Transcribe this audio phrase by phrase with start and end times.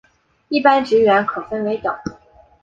[0.47, 1.95] 一般职员可分为等。